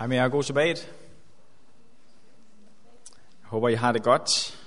[0.00, 0.92] Hej med jer, god sabbat.
[3.40, 4.58] Jeg håber, I har det godt.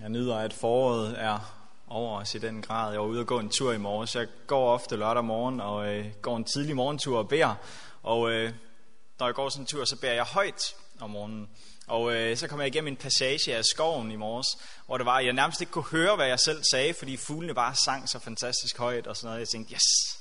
[0.00, 1.38] Jeg nyder, at foråret er
[1.88, 2.92] over os i den grad.
[2.92, 4.14] Jeg var ude og gå en tur i morges.
[4.14, 7.54] Jeg går ofte lørdag morgen og øh, går en tidlig morgentur og beder.
[8.02, 8.52] Og øh,
[9.18, 11.48] når jeg går sådan en tur, så beder jeg højt om morgenen.
[11.86, 14.46] Og øh, så kom jeg igennem en passage af skoven i morges,
[14.86, 17.54] hvor det var, at jeg nærmest ikke kunne høre, hvad jeg selv sagde, fordi fuglene
[17.54, 19.40] bare sang så fantastisk højt og sådan noget.
[19.40, 20.16] Jeg tænkte, yes,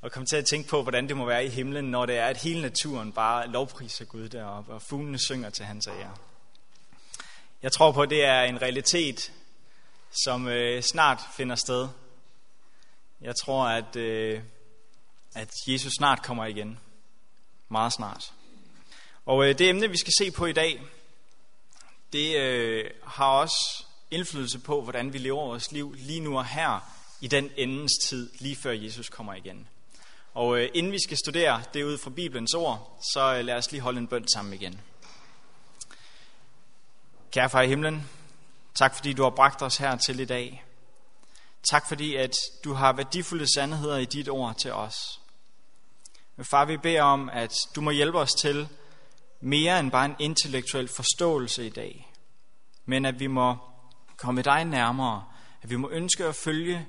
[0.00, 2.26] og kom til at tænke på, hvordan det må være i himlen, når det er,
[2.26, 6.16] at hele naturen bare lovpriser Gud deroppe, og fuglene synger til hans ære.
[7.62, 9.32] Jeg tror på, at det er en realitet,
[10.24, 11.88] som øh, snart finder sted.
[13.20, 14.42] Jeg tror, at, øh,
[15.34, 16.78] at Jesus snart kommer igen.
[17.68, 18.32] Meget snart.
[19.26, 20.80] Og øh, det emne, vi skal se på i dag,
[22.12, 26.92] det øh, har også indflydelse på, hvordan vi lever vores liv lige nu og her,
[27.20, 29.68] i den endens tid, lige før Jesus kommer igen.
[30.34, 33.72] Og øh, inden vi skal studere det ud fra Bibelens ord, så øh, lad os
[33.72, 34.80] lige holde en bøn sammen igen.
[37.30, 38.08] Kære far i himlen,
[38.74, 40.64] tak fordi du har bragt os her til i dag.
[41.70, 45.20] Tak fordi at du har værdifulde sandheder i dit ord til os.
[46.36, 48.68] Men far, vi beder om, at du må hjælpe os til
[49.40, 52.12] mere end bare en intellektuel forståelse i dag,
[52.84, 53.56] men at vi må
[54.16, 55.24] komme dig nærmere,
[55.62, 56.86] at vi må ønske at følge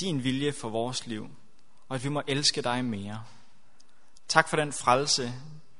[0.00, 1.30] din vilje for vores liv
[1.88, 3.24] og at vi må elske dig mere.
[4.28, 5.34] Tak for den frelse,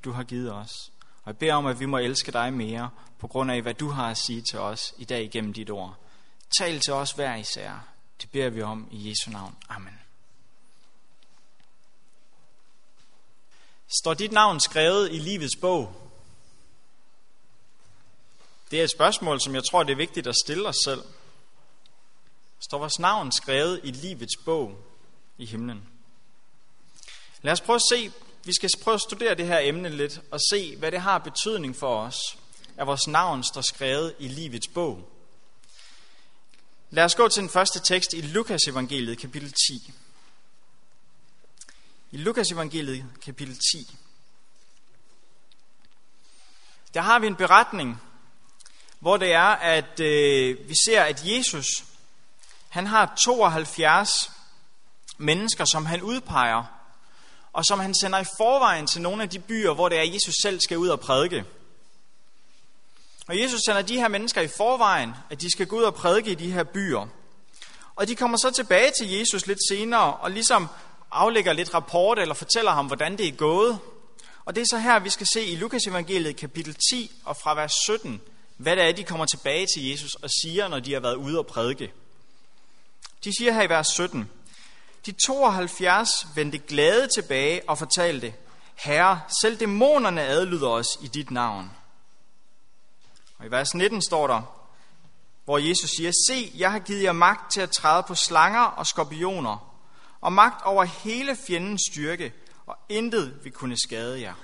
[0.04, 0.70] du har givet os.
[1.00, 3.88] Og jeg beder om, at vi må elske dig mere, på grund af, hvad du
[3.88, 5.96] har at sige til os i dag igennem dit ord.
[6.58, 7.88] Tal til os hver især.
[8.22, 9.56] Det beder vi om i Jesu navn.
[9.68, 9.98] Amen.
[14.00, 16.10] Står dit navn skrevet i livets bog?
[18.70, 21.02] Det er et spørgsmål, som jeg tror, det er vigtigt at stille os selv.
[22.60, 24.78] Står vores navn skrevet i livets bog
[25.38, 25.93] i himlen?
[27.44, 28.12] Lad os prøve at se,
[28.44, 31.76] vi skal prøve at studere det her emne lidt, og se, hvad det har betydning
[31.76, 32.16] for os,
[32.76, 35.10] at vores navn står skrevet i livets bog.
[36.90, 39.92] Lad os gå til den første tekst i Lukas evangeliet, kapitel 10.
[42.10, 43.96] I Lukas evangeliet, kapitel 10.
[46.94, 48.02] Der har vi en beretning,
[48.98, 51.66] hvor det er, at øh, vi ser, at Jesus,
[52.68, 54.30] han har 72
[55.18, 56.73] mennesker, som han udpeger
[57.54, 60.14] og som han sender i forvejen til nogle af de byer, hvor det er, at
[60.14, 61.44] Jesus selv skal ud og prædike.
[63.26, 66.30] Og Jesus sender de her mennesker i forvejen, at de skal gå ud og prædike
[66.30, 67.06] i de her byer.
[67.96, 70.68] Og de kommer så tilbage til Jesus lidt senere, og ligesom
[71.10, 73.78] aflægger lidt rapport, eller fortæller ham, hvordan det er gået.
[74.44, 77.54] Og det er så her, vi skal se i Lukas evangeliet kapitel 10 og fra
[77.54, 78.20] vers 17,
[78.56, 81.38] hvad det er, de kommer tilbage til Jesus og siger, når de har været ude
[81.38, 81.92] og prædike.
[83.24, 84.30] De siger her i vers 17,
[85.06, 88.34] de 72 vendte glade tilbage og fortalte,
[88.74, 91.70] Herre, selv dæmonerne adlyder os i dit navn.
[93.38, 94.42] Og i vers 19 står der,
[95.44, 98.86] hvor Jesus siger, Se, jeg har givet jer magt til at træde på slanger og
[98.86, 99.74] skorpioner,
[100.20, 102.32] og magt over hele fjendens styrke,
[102.66, 104.34] og intet vil kunne skade jer.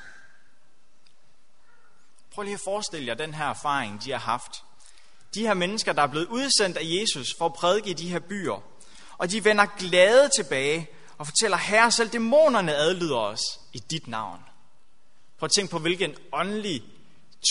[2.31, 4.65] Prøv lige at forestille jer den her erfaring, de har haft.
[5.35, 8.19] De her mennesker, der er blevet udsendt af Jesus for at prædike i de her
[8.19, 8.63] byer,
[9.21, 13.41] og de vender glade tilbage og fortæller, Herre, selv dæmonerne adlyder os
[13.73, 14.41] i dit navn.
[15.39, 16.83] Prøv at tænke på, hvilken åndelig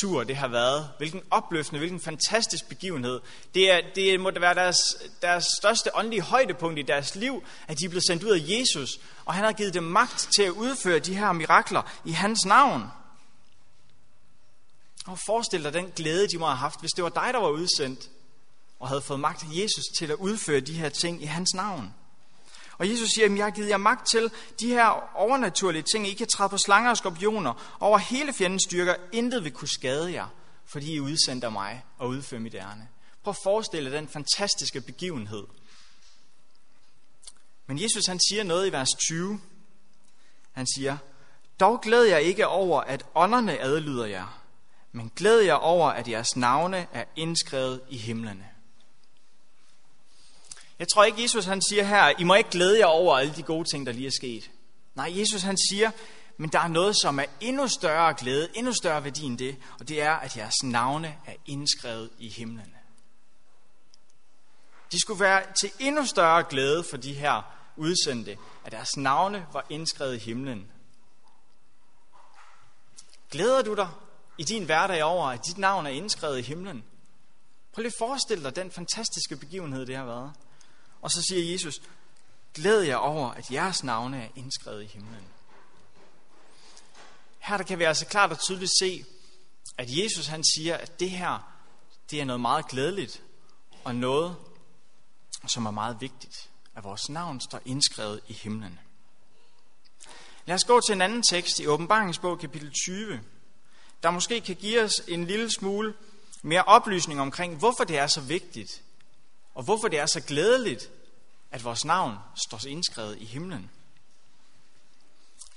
[0.02, 0.90] tur det har været.
[0.97, 3.19] Hvilken opløftende, hvilken fantastisk begivenhed.
[3.53, 4.78] Det, er, det må være deres,
[5.22, 9.00] deres største åndelige højdepunkt i deres liv, at de er blevet sendt ud af Jesus,
[9.25, 12.84] og han har givet dem magt til at udføre de her mirakler i hans navn.
[15.07, 17.50] Og forestil dig den glæde, de må have haft, hvis det var dig, der var
[17.50, 18.09] udsendt
[18.79, 21.94] og havde fået magt af Jesus til at udføre de her ting i hans navn.
[22.78, 26.07] Og Jesus siger, at jeg har givet jer magt til de her overnaturlige ting.
[26.07, 27.78] I kan træde på slanger og skorpioner.
[27.79, 28.95] Over hele fjendens styrker.
[29.12, 30.28] Intet vil kunne skade jer,
[30.66, 32.88] fordi I udsender mig og udfører mit ærne.
[33.23, 35.44] Prøv at forestille den fantastiske begivenhed.
[37.68, 39.42] Men Jesus han siger noget i vers 20.
[40.51, 40.98] Han siger,
[41.59, 44.42] dog glæder jeg ikke over, at ånderne adlyder jer,
[44.92, 48.49] men glæder jeg over, at jeres navne er indskrevet i himlene.
[50.80, 53.44] Jeg tror ikke, Jesus han siger her, I må ikke glæde jer over alle de
[53.44, 54.52] gode ting, der lige er sket.
[54.96, 55.92] Nej, Jesus han siger,
[56.38, 59.88] men der er noget, som er endnu større glæde, endnu større værdi end det, og
[59.88, 62.76] det er, at jeres navne er indskrevet i himlen.
[64.92, 67.42] De skulle være til endnu større glæde for de her
[67.78, 70.72] udsendte, at deres navne var indskrevet i himlen.
[73.31, 73.90] Glæder du dig
[74.38, 76.84] i din hverdag over, at dit navn er indskrevet i himlen?
[77.74, 80.34] Prøv lige at forestille dig den fantastiske begivenhed, det har været.
[81.01, 81.81] Og så siger Jesus,
[82.54, 85.25] glæd jer over, at jeres navne er indskrevet i himlen.
[87.40, 89.06] her der kan vi altså klart og tydeligt se,
[89.78, 91.54] at Jesus han siger, at det her,
[92.12, 93.24] det er noget meget glædeligt,
[93.84, 94.36] og noget,
[95.48, 98.80] som er meget vigtigt, at vores navn står indskrevet i himlen.
[100.45, 103.22] Lad os gå til en anden tekst i åbenbaringsbog kapitel 20,
[104.04, 105.94] der måske kan give os en lille smule
[106.44, 108.84] mere oplysning omkring, hvorfor det er så vigtigt,
[109.59, 110.91] og hvorfor det er så glædeligt,
[111.51, 112.17] at vores navn
[112.47, 113.71] står indskrevet i himlen.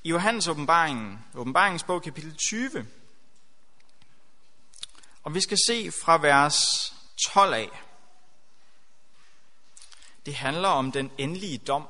[0.03, 2.87] I Johannes åbenbaringen, åbenbaringsbog kapitel 20,
[5.23, 6.57] og vi skal se fra vers
[7.33, 7.83] 12 af.
[10.27, 11.89] Det handler om den endelige dom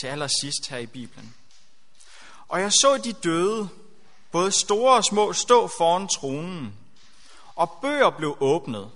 [0.00, 1.34] til allersidst her i Bibelen.
[2.48, 3.68] Og jeg så de døde,
[4.32, 6.78] både store og små, stå foran tronen,
[7.54, 8.90] og bøger blev åbnet,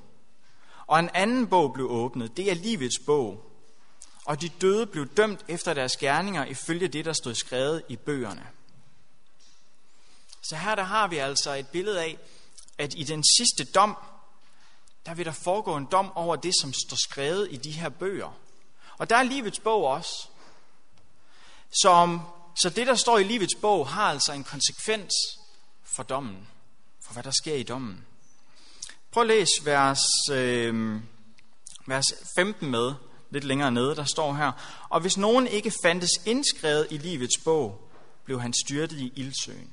[0.90, 3.52] og en anden bog blev åbnet, det er livets bog.
[4.24, 8.46] Og de døde blev dømt efter deres gerninger ifølge det, der stod skrevet i bøgerne.
[10.42, 12.18] Så her der har vi altså et billede af,
[12.78, 13.96] at i den sidste dom,
[15.06, 18.38] der vil der foregå en dom over det, som står skrevet i de her bøger.
[18.98, 20.28] Og der er livets bog også.
[21.82, 22.20] Som,
[22.62, 25.12] så det, der står i livets bog, har altså en konsekvens
[25.82, 26.48] for dommen,
[27.00, 28.06] for hvad der sker i dommen.
[29.10, 30.00] Prøv at læse vers,
[30.32, 31.00] øh,
[31.86, 32.04] vers
[32.36, 32.92] 15 med,
[33.30, 34.52] lidt længere nede, der står her.
[34.88, 37.90] Og hvis nogen ikke fandtes indskrevet i livets bog,
[38.24, 39.70] blev han styrtet i ildsøen.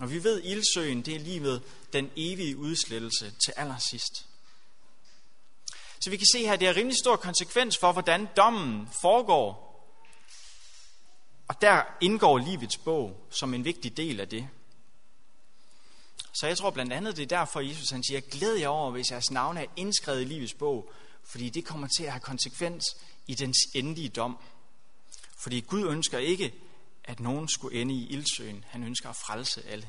[0.00, 1.62] Og vi ved, at ildsøen, det er livet
[1.92, 4.26] den evige udslettelse til allersidst.
[6.00, 9.70] Så vi kan se her, at det er rimelig stor konsekvens for, hvordan dommen foregår.
[11.48, 14.48] Og der indgår livets bog som en vigtig del af det.
[16.32, 19.10] Så jeg tror blandt andet, det er derfor, Jesus han siger, glæd jer over, hvis
[19.10, 20.92] jeres navn er indskrevet i livets bog,
[21.24, 22.84] fordi det kommer til at have konsekvens
[23.26, 24.38] i dens endelige dom.
[25.38, 26.54] Fordi Gud ønsker ikke,
[27.04, 28.64] at nogen skulle ende i ildsøen.
[28.68, 29.88] Han ønsker at frelse alle.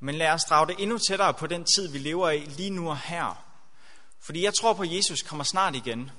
[0.00, 2.90] Men lad os drage det endnu tættere på den tid, vi lever i lige nu
[2.90, 3.44] og her.
[4.20, 6.10] Fordi jeg tror på, at Jesus kommer snart igen.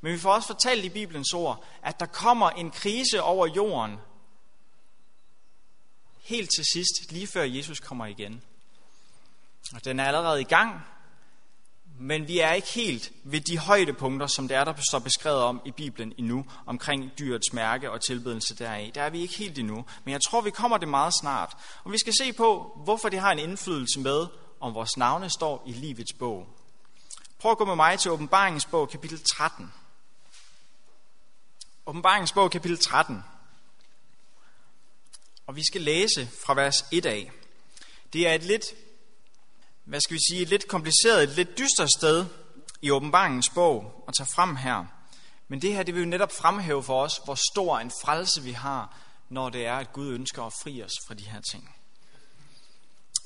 [0.00, 3.96] Men vi får også fortalt i Bibelens ord, at der kommer en krise over jorden,
[6.30, 8.42] helt til sidst, lige før Jesus kommer igen.
[9.74, 10.80] Og den er allerede i gang,
[11.98, 15.62] men vi er ikke helt ved de højdepunkter, som det er, der står beskrevet om
[15.64, 18.90] i Bibelen endnu, omkring dyrets mærke og tilbedelse deraf.
[18.94, 21.56] Der er vi ikke helt endnu, men jeg tror, vi kommer det meget snart.
[21.84, 24.26] Og vi skal se på, hvorfor det har en indflydelse med,
[24.60, 26.46] om vores navne står i livets bog.
[27.38, 29.72] Prøv at gå med mig til åbenbaringsbog kapitel 13.
[31.86, 33.24] Åbenbaringsbog kapitel 13.
[35.50, 37.30] Og vi skal læse fra vers 1 af.
[38.12, 38.64] Det er et lidt,
[39.84, 42.26] hvad skal vi sige, et lidt kompliceret, et lidt dystert sted
[42.82, 44.84] i åbenbaringens bog at tage frem her.
[45.48, 48.52] Men det her, det vil jo netop fremhæve for os, hvor stor en frelse vi
[48.52, 48.96] har,
[49.28, 51.74] når det er, at Gud ønsker at fri os fra de her ting.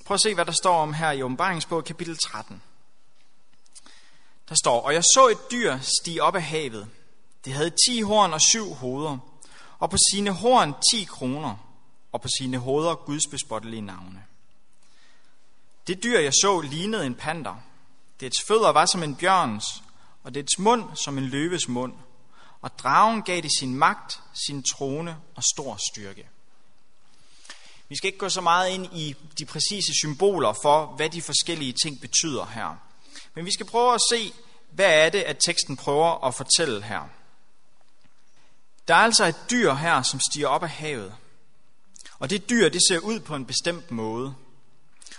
[0.04, 2.62] Prøv at se, hvad der står om her i åbenbaringsbog kapitel 13.
[4.48, 6.88] Der står, og jeg så et dyr stige op af havet.
[7.44, 9.18] Det havde ti horn og syv hoveder,
[9.78, 11.63] og på sine horn ti kroner
[12.14, 14.24] og på sine hoveder Guds bespottelige navne.
[15.86, 17.56] Det dyr, jeg så, lignede en panter.
[18.20, 19.64] Dets fødder var som en bjørns,
[20.24, 21.92] og dets mund som en løves mund.
[22.60, 26.28] Og dragen gav det sin magt, sin trone og stor styrke.
[27.88, 31.72] Vi skal ikke gå så meget ind i de præcise symboler for, hvad de forskellige
[31.72, 32.76] ting betyder her.
[33.34, 34.32] Men vi skal prøve at se,
[34.70, 37.08] hvad er det, at teksten prøver at fortælle her.
[38.88, 41.14] Der er altså et dyr her, som stiger op af havet.
[42.18, 44.34] Og det dyr, det ser ud på en bestemt måde.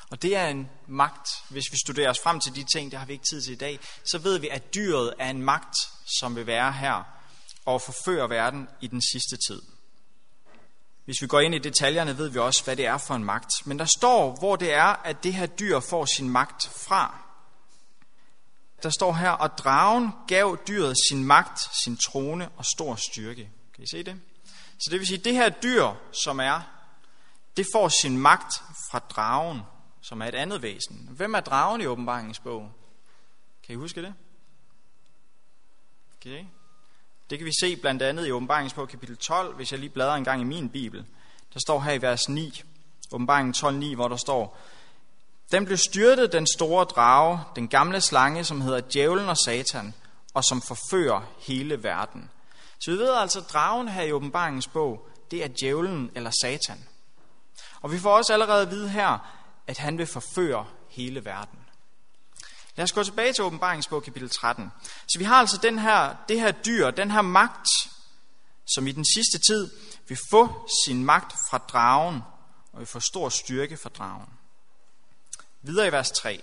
[0.10, 1.28] Og det er en magt.
[1.50, 3.58] Hvis vi studerer os frem til de ting, det har vi ikke tid til i
[3.58, 5.76] dag, så ved vi, at dyret er en magt,
[6.20, 7.04] som vil være her
[7.66, 9.62] og forføre verden i den sidste tid.
[11.06, 13.52] Hvis vi går ind i detaljerne, ved vi også, hvad det er for en magt.
[13.66, 17.18] Men der står, hvor det er, at det her dyr får sin magt fra.
[18.84, 23.50] Der står her, og dragen gav dyret sin magt, sin trone og stor styrke.
[23.76, 24.16] Kan I se det?
[24.80, 25.94] Så det vil sige, at det her dyr,
[26.26, 26.75] som er
[27.58, 28.54] det får sin magt
[28.92, 29.62] fra dragen,
[30.02, 31.10] som er et andet væsen.
[31.12, 32.72] Hvem er dragen i åbenbaringens bog?
[33.64, 34.14] Kan I huske det?
[36.18, 36.46] Okay.
[37.30, 40.16] Det kan vi se blandt andet i åbenbaringens bog kapitel 12, hvis jeg lige bladrer
[40.16, 41.06] en gang i min bibel.
[41.54, 42.62] Der står her i vers 9,
[43.12, 43.54] åbenbaringen
[43.92, 44.58] 12.9, hvor der står,
[45.52, 49.94] Den blev styrtet, den store drage, den gamle slange, som hedder djævlen og satan,
[50.34, 52.30] og som forfører hele verden.
[52.80, 56.88] Så vi ved altså, at dragen her i åbenbaringens bog, det er djævlen eller satan.
[57.82, 59.18] Og vi får også allerede at vide her,
[59.68, 61.60] at han vil forføre hele verden.
[62.76, 64.72] Lad os gå tilbage til åbenbaringsbog kapitel 13.
[65.08, 67.68] Så vi har altså den her, det her dyr, den her magt,
[68.76, 69.72] som i den sidste tid
[70.08, 72.22] vil få sin magt fra dragen,
[72.74, 74.30] og vil få stor styrke fra dragen.
[75.62, 76.42] Videre i vers 3.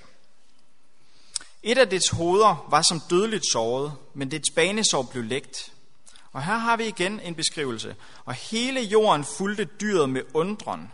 [1.63, 5.73] Et af dets hoveder var som dødeligt såret, men dets banesår blev lægt.
[6.33, 7.97] Og her har vi igen en beskrivelse.
[8.25, 10.93] Og hele jorden fulgte dyret med undren,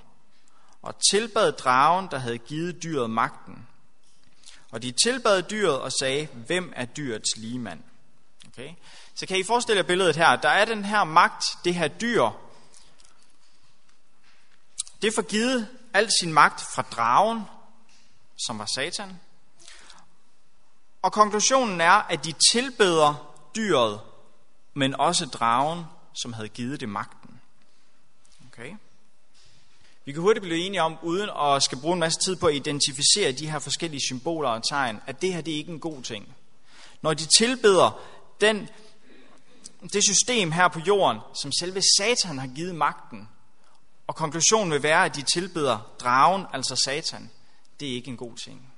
[0.83, 3.69] og tilbad dragen, der havde givet dyret magten.
[4.71, 7.83] Og de tilbad dyret og sagde, hvem er dyrets ligemand?
[8.47, 8.75] Okay?
[9.15, 10.37] Så kan I forestille jer billedet her.
[10.37, 12.31] Der er den her magt, det her dyr.
[15.03, 17.43] Det får givet al sin magt fra dragen,
[18.47, 19.21] som var satan.
[21.03, 24.01] Og konklusionen er, at de tilbeder dyret,
[24.75, 25.85] men også dragen,
[26.23, 27.41] som havde givet det magten.
[28.47, 28.77] Okay?
[30.09, 32.55] Vi kan hurtigt blive enige om, uden at skal bruge en masse tid på at
[32.55, 36.03] identificere de her forskellige symboler og tegn, at det her det er ikke en god
[36.03, 36.35] ting.
[37.03, 38.01] Når de tilbeder
[38.41, 38.69] den,
[39.93, 43.29] det system her på jorden, som selve Satan har givet magten,
[44.07, 47.31] og konklusionen vil være, at de tilbeder dragen, altså Satan,
[47.81, 48.73] det er ikke en god ting.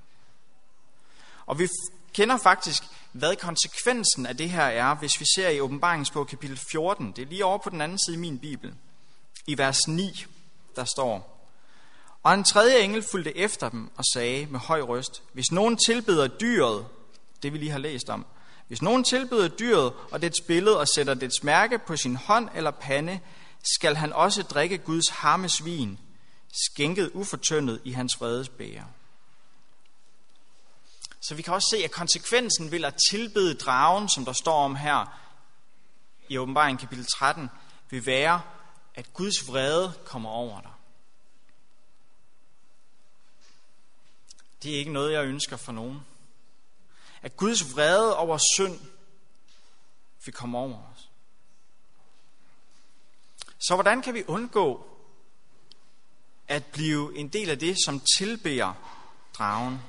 [1.45, 1.67] Og vi
[2.13, 7.11] kender faktisk, hvad konsekvensen af det her er, hvis vi ser i åbenbaringsbog kapitel 14.
[7.11, 8.73] Det er lige over på den anden side i min bibel.
[9.47, 10.25] I vers 9,
[10.75, 11.27] der står,
[12.23, 16.27] Og en tredje engel fulgte efter dem og sagde med høj røst, Hvis nogen tilbeder
[16.27, 16.85] dyret,
[17.43, 18.25] det vi lige har læst om,
[18.67, 22.71] hvis nogen tilbeder dyret og dets billede og sætter dets mærke på sin hånd eller
[22.71, 23.19] pande,
[23.75, 25.99] skal han også drikke Guds harmes vin,
[26.65, 28.83] skænket ufortyndet i hans vredesbæger.
[31.21, 34.75] Så vi kan også se, at konsekvensen vil at tilbede dragen, som der står om
[34.75, 35.19] her
[36.29, 37.49] i åbenbaringen kapitel 13,
[37.89, 38.41] vil være,
[38.95, 40.71] at Guds vrede kommer over dig.
[44.63, 46.05] Det er ikke noget, jeg ønsker for nogen.
[47.21, 48.79] At Guds vrede over synd
[50.25, 51.09] vil komme over os.
[53.59, 54.85] Så hvordan kan vi undgå
[56.47, 58.73] at blive en del af det, som tilbærer
[59.33, 59.79] dragen?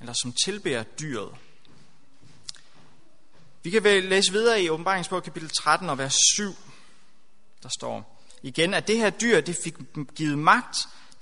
[0.00, 1.36] eller som tilbærer dyret.
[3.62, 6.54] Vi kan læse videre i åbenbaringsbog kapitel 13 og vers 7.
[7.62, 9.74] Der står igen, at det her dyr det fik
[10.14, 10.76] givet magt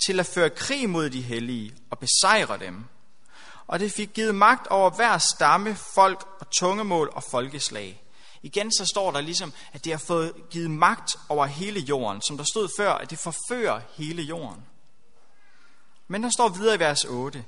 [0.06, 2.84] til at føre krig mod de hellige og besejre dem.
[3.66, 8.02] Og det fik givet magt over hver stamme, folk og tungemål og folkeslag.
[8.42, 12.36] Igen så står der ligesom, at det har fået givet magt over hele jorden, som
[12.36, 14.62] der stod før, at det forfører hele jorden.
[16.08, 17.44] Men der står videre i vers 8,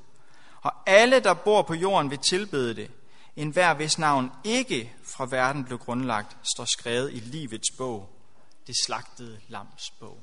[0.62, 2.90] og alle, der bor på jorden, vil tilbede det.
[3.36, 8.17] En hver hvis navn ikke fra verden blev grundlagt, står skrevet i livets bog,
[8.68, 10.20] det slagtede lams bog.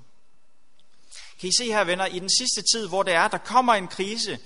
[1.39, 3.87] Kan I se her, venner, i den sidste tid, hvor det er, der kommer en
[3.87, 4.39] krise,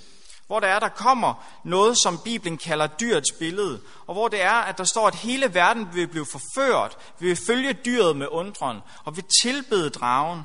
[0.47, 4.53] hvor det er, der kommer noget, som Bibelen kalder dyrets billede, og hvor det er,
[4.53, 8.79] at der står, at hele verden vil blive forført, vi vil følge dyret med undren,
[9.05, 10.43] og vil tilbede dragen.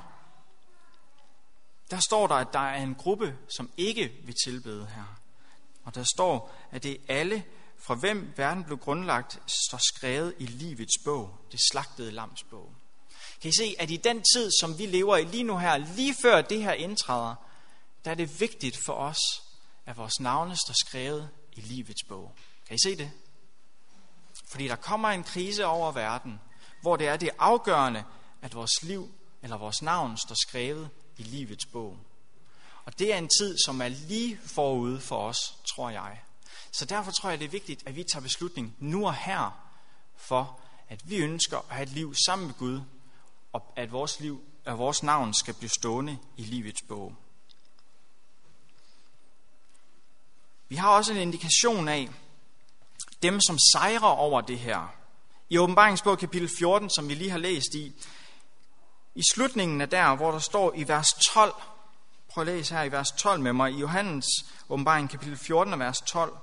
[1.91, 5.21] Der står der, at der er en gruppe, som ikke vil tilbede her.
[5.85, 7.45] Og der står, at det er alle,
[7.79, 12.74] fra hvem verden blev grundlagt, står skrevet i livets bog, det slagtede lams bog.
[13.45, 16.15] Kan I se, at i den tid, som vi lever i lige nu her, lige
[16.23, 17.35] før det her indtræder,
[18.05, 19.19] der er det vigtigt for os,
[19.87, 22.33] at vores navne står skrevet i livets bog.
[22.67, 23.11] Kan I se det?
[24.51, 26.41] Fordi der kommer en krise over verden,
[26.81, 28.05] hvor det er det afgørende,
[28.43, 31.99] at vores liv eller vores navn står skrevet i livets bog.
[32.85, 36.21] Og det er en tid, som er lige forude for os, tror jeg.
[36.73, 39.71] Så derfor tror jeg, det er vigtigt, at vi tager beslutning nu og her,
[40.17, 42.81] for at vi ønsker at have et liv sammen med Gud,
[43.55, 47.15] og at vores, liv, at vores navn skal blive stående i livets bog.
[50.69, 52.11] Vi har også en indikation af
[53.23, 54.95] dem, som sejrer over det her.
[55.51, 57.93] I åbenbaringsbog kapitel 14, som vi lige har læst i,
[59.15, 61.55] i slutningen af der, hvor der står i vers 12,
[62.29, 63.73] Prøv at læse her i vers 12 med mig.
[63.73, 64.27] I Johannes
[64.69, 66.37] åbenbaring kapitel 14 vers 12.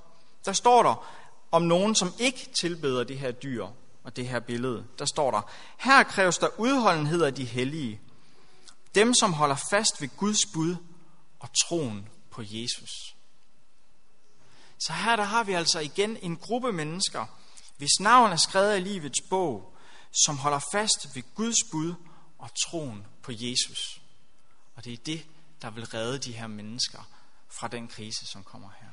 [0.46, 1.08] Der står der
[1.52, 3.68] om nogen, som ikke tilbeder det her dyr
[4.04, 4.88] og det her billede.
[5.00, 5.42] Der står der,
[5.78, 8.02] her kræves der udholdenhed af de hellige.
[8.96, 10.76] Dem, som holder fast ved Guds bud
[11.40, 12.92] og troen på Jesus.
[14.80, 17.26] Så her der har vi altså igen en gruppe mennesker,
[17.78, 19.78] hvis navn er skrevet i livets bog,
[20.26, 21.94] som holder fast ved Guds bud
[22.40, 24.02] og troen på Jesus.
[24.76, 25.26] Og det er det,
[25.62, 27.10] der vil redde de her mennesker
[27.50, 28.88] fra den krise, som kommer her.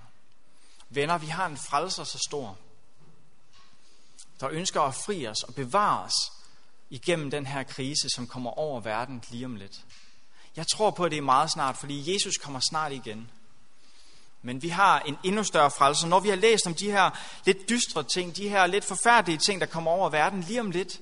[0.88, 2.58] Venner, vi har en frelser så stor,
[4.40, 6.32] der ønsker at fri os og bevare os
[6.90, 9.80] igennem den her krise, som kommer over verden lige om lidt.
[10.56, 13.30] Jeg tror på, at det er meget snart, fordi Jesus kommer snart igen.
[14.42, 16.06] Men vi har en endnu større frelse.
[16.06, 17.10] Når vi har læst om de her
[17.44, 21.00] lidt dystre ting, de her lidt forfærdelige ting, der kommer over verden lige om lidt,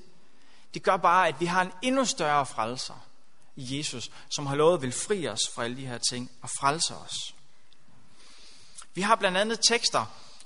[0.73, 3.07] det gør bare, at vi har en endnu større frelser
[3.55, 6.49] i Jesus, som har lovet at vil fri os fra alle de her ting og
[6.59, 7.35] frelse os.
[8.93, 10.05] Vi har blandt andet tekster,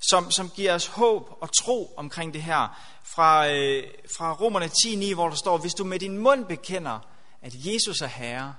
[0.10, 2.79] som, som giver os håb og tro omkring det her.
[3.03, 3.84] Fra, øh,
[4.17, 7.00] fra Romerne 10.9, hvor der står, hvis du med din mund bekender,
[7.41, 8.55] at Jesus er Herre,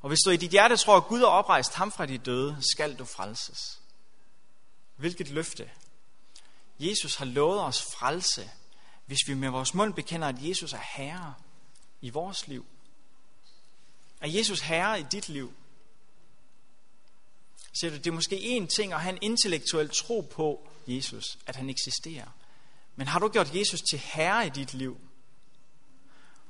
[0.00, 2.56] og hvis du i dit hjerte tror, at Gud har oprejst ham fra de døde,
[2.72, 3.80] skal du frelses.
[4.96, 5.70] Hvilket løfte.
[6.78, 8.50] Jesus har lovet os frelse,
[9.06, 11.34] hvis vi med vores mund bekender, at Jesus er Herre
[12.00, 12.66] i vores liv.
[14.20, 15.52] Er Jesus Herre i dit liv?
[17.80, 21.56] Ser du, det er måske en ting at have en intellektuel tro på Jesus, at
[21.56, 22.26] han eksisterer.
[22.96, 24.96] Men har du gjort Jesus til Herre i dit liv?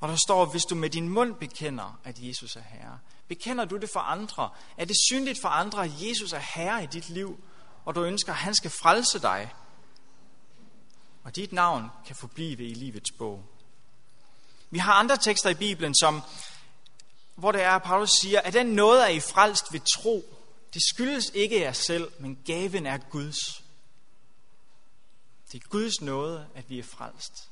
[0.00, 2.98] Og der står, hvis du med din mund bekender, at Jesus er Herre.
[3.28, 4.50] Bekender du det for andre?
[4.76, 7.44] Er det synligt for andre, at Jesus er Herre i dit liv,
[7.84, 9.52] og du ønsker, at han skal frelse dig?
[11.24, 13.44] Og dit navn kan forblive i livets bog.
[14.70, 16.22] Vi har andre tekster i Bibelen, som,
[17.34, 20.41] hvor det er, at Paulus siger, at den noget er I frelst ved tro.
[20.74, 23.62] Det skyldes ikke jer selv, men gaven er Guds.
[25.52, 27.50] Det er Guds nåde, at vi er frelst.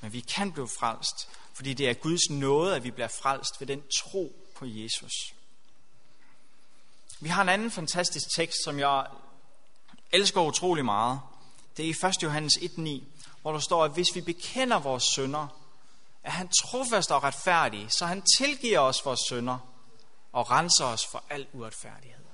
[0.00, 3.66] Men vi kan blive frelst, fordi det er Guds nåde, at vi bliver frelst ved
[3.66, 5.12] den tro på Jesus.
[7.20, 9.06] Vi har en anden fantastisk tekst, som jeg
[10.12, 11.20] elsker utrolig meget.
[11.76, 12.22] Det er i 1.
[12.22, 13.02] Johannes 1.9,
[13.42, 15.46] hvor der står, at hvis vi bekender vores sønder,
[16.22, 19.75] er han trofast og retfærdig, så han tilgiver os vores sønder
[20.36, 22.24] og renser os for al uretfærdighed.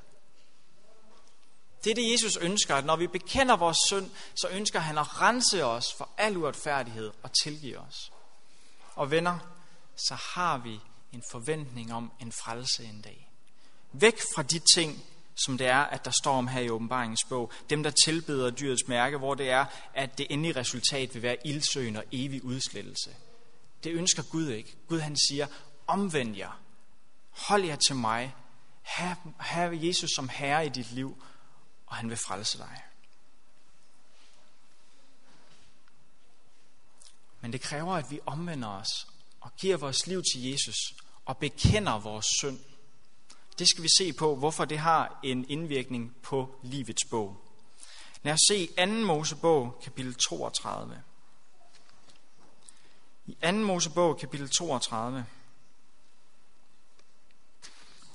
[1.85, 5.21] Det er det, Jesus ønsker, at når vi bekender vores synd, så ønsker han at
[5.21, 8.13] rense os for al uretfærdighed og tilgive os.
[8.95, 9.39] Og venner,
[9.97, 10.81] så har vi
[11.13, 13.31] en forventning om en frelse en dag.
[13.93, 15.05] Væk fra de ting,
[15.47, 17.53] som det er, at der står om her i åbenbaringens bog.
[17.71, 21.97] Dem, der tilbeder dyrets mærke, hvor det er, at det endelige resultat vil være ildsøen
[21.97, 23.11] og evig udslettelse.
[23.85, 24.77] Det ønsker Gud ikke.
[24.89, 25.47] Gud han siger,
[25.87, 26.62] omvend jer.
[27.33, 28.35] Hold jer til mig.
[28.83, 31.25] Hav, hav Jesus som herre i dit liv,
[31.87, 32.83] og han vil frelse dig.
[37.41, 39.07] Men det kræver, at vi omvender os
[39.41, 40.77] og giver vores liv til Jesus
[41.25, 42.59] og bekender vores synd.
[43.59, 47.37] Det skal vi se på, hvorfor det har en indvirkning på livets bog.
[48.23, 48.87] Lad os se 2.
[48.87, 51.03] Mosebog, kapitel 32.
[53.27, 53.53] I 2.
[53.53, 55.27] Mosebog, kapitel 32,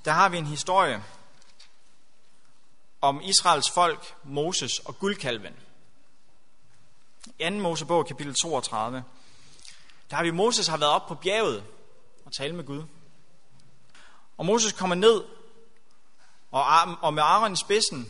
[0.07, 1.03] der har vi en historie
[3.01, 5.53] om Israels folk, Moses og guldkalven.
[7.39, 7.49] I 2.
[7.49, 9.03] Mosebog, kapitel 32,
[10.09, 11.63] der har vi, Moses har været op på bjerget
[12.25, 12.83] og tale med Gud.
[14.37, 15.23] Og Moses kommer ned,
[16.51, 16.63] og,
[17.01, 18.09] og med Aaron i spidsen,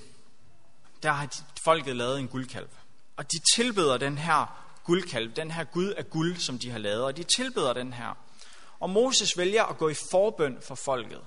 [1.04, 2.70] der har folket lavet en guldkalv.
[3.16, 7.04] Og de tilbeder den her guldkalv, den her Gud af guld, som de har lavet,
[7.04, 8.18] og de tilbeder den her.
[8.80, 11.22] Og Moses vælger at gå i forbøn for folket.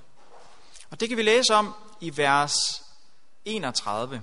[0.90, 2.82] Og det kan vi læse om i vers
[3.44, 4.22] 31.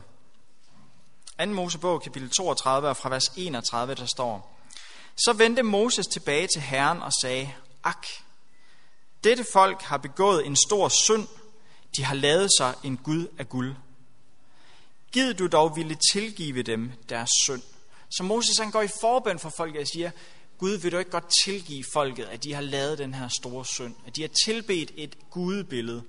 [1.39, 1.45] 2.
[1.45, 4.59] Mosebog, kapitel 32, og fra vers 31, der står,
[5.15, 7.53] Så vendte Moses tilbage til Herren og sagde,
[7.83, 8.07] Ak,
[9.23, 11.27] dette folk har begået en stor synd,
[11.97, 13.75] de har lavet sig en Gud af guld.
[15.11, 17.61] Gid du dog ville tilgive dem deres synd.
[18.09, 20.11] Så Moses han går i forbøn for folket og siger,
[20.57, 23.95] Gud vil du ikke godt tilgive folket, at de har lavet den her store synd,
[24.07, 26.03] at de har tilbedt et gudebillede.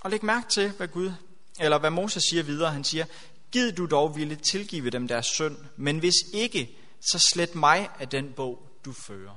[0.00, 1.12] Og læg mærke til, hvad Gud,
[1.60, 2.72] eller hvad Moses siger videre.
[2.72, 3.04] Han siger,
[3.52, 8.08] Gid du dog ville tilgive dem deres synd, men hvis ikke, så slet mig af
[8.08, 9.36] den bog, du fører.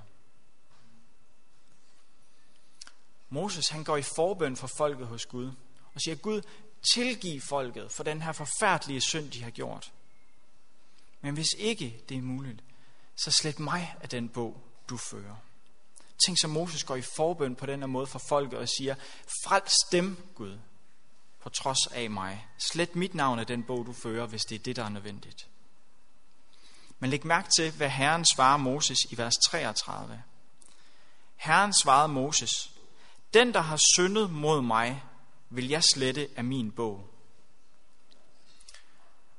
[3.29, 5.51] Moses han går i forbøn for folket hos Gud
[5.93, 6.41] og siger, Gud,
[6.93, 9.93] tilgiv folket for den her forfærdelige synd, de har gjort.
[11.21, 12.63] Men hvis ikke det er muligt,
[13.15, 15.35] så slet mig af den bog, du fører.
[16.25, 18.95] Tænk så Moses går i forbøn på den her måde for folket og siger,
[19.43, 20.59] frels dem, Gud,
[21.41, 22.47] på trods af mig.
[22.57, 25.47] Slet mit navn af den bog, du fører, hvis det er det, der er nødvendigt.
[26.99, 30.23] Men læg mærke til, hvad Herren svarer Moses i vers 33.
[31.35, 32.71] Herren svarede Moses,
[33.33, 35.03] den, der har syndet mod mig,
[35.49, 37.09] vil jeg slette af min bog.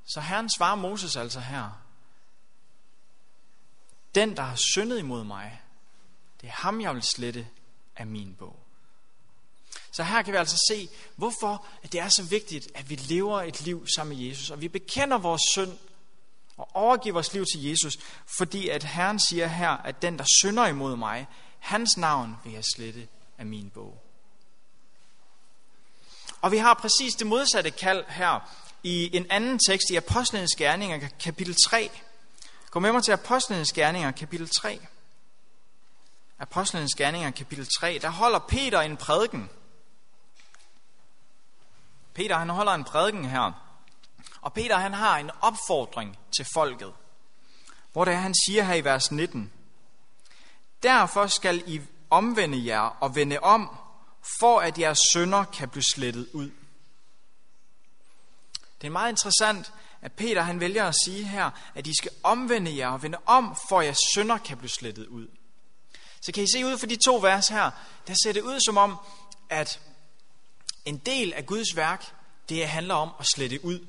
[0.05, 1.71] Så Herren svarer Moses altså her.
[4.15, 5.64] Den, der har syndet imod mig,
[6.45, 7.49] det er ham, jeg vil slette
[7.97, 8.57] af min bog.
[9.93, 13.61] Så her kan vi altså se, hvorfor det er så vigtigt, at vi lever et
[13.61, 15.79] liv sammen med Jesus, og vi bekender vores synd
[16.57, 17.93] og overgiver vores liv til Jesus,
[18.39, 21.27] fordi at Herren siger her, at den, der synder imod mig,
[21.59, 24.03] hans navn vil jeg slette af min bog.
[26.41, 28.51] Og vi har præcis det modsatte kald her
[28.83, 31.91] i en anden tekst i Apostlenes Gerninger, kapitel 3.
[32.71, 34.81] Kom med mig til Apostlenes Gerninger, kapitel 3.
[36.39, 39.51] Apostlenes Gerninger, kapitel 3, der holder Peter en prædiken.
[42.15, 43.53] Peter han holder en prædiken her.
[44.41, 46.93] Og Peter han har en opfordring til folket.
[47.93, 49.53] Hvor det er, han siger her i vers 19.
[50.83, 53.77] Derfor skal I omvende jer og vende om,
[54.41, 56.51] for at jeres sønder kan blive slettet ud.
[58.81, 62.77] Det er meget interessant, at Peter han vælger at sige her, at I skal omvende
[62.77, 65.29] jer og vende om, for at jeres sønder kan blive slettet ud.
[66.25, 67.71] Så kan I se ud for de to vers her,
[68.07, 68.97] der ser det ud som om,
[69.51, 69.81] at
[70.85, 72.15] en del af Guds værk,
[72.49, 73.87] det handler om at slette ud.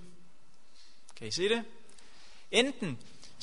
[1.17, 1.63] Kan I se det?
[2.51, 2.99] Enten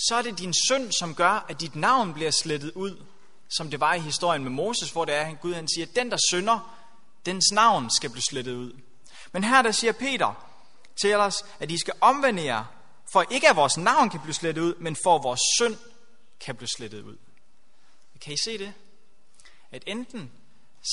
[0.09, 3.05] så er det din synd, som gør, at dit navn bliver slettet ud,
[3.57, 5.97] som det var i historien med Moses, hvor det er, at Gud han siger, at
[5.97, 6.79] den, der synder,
[7.27, 8.73] dens navn skal blive slettet ud.
[9.33, 10.49] Men her der siger Peter
[11.03, 12.65] til os, at I skal omvende jer,
[13.13, 15.77] for ikke at vores navn kan blive slettet ud, men for at vores synd
[16.41, 17.17] kan blive slettet ud.
[18.23, 18.73] Kan I se det?
[19.71, 20.33] At enten